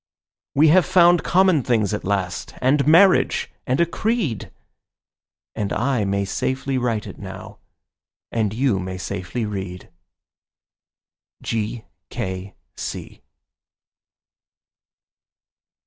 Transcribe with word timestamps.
We 0.55 0.69
have 0.69 0.87
found 0.87 1.23
common 1.23 1.61
things 1.61 1.93
at 1.93 2.03
last 2.03 2.55
and 2.59 2.87
marriage 2.87 3.51
and 3.67 3.79
a 3.79 3.85
creed, 3.85 4.49
And 5.53 5.71
I 5.71 6.05
may 6.05 6.25
safely 6.25 6.75
write 6.79 7.05
it 7.05 7.19
now, 7.19 7.59
and 8.31 8.51
you 8.51 8.79
may 8.79 8.97
safely 8.97 9.45
read. 9.45 9.91
G. 11.43 11.85
K. 12.09 12.55
C. 12.75 13.21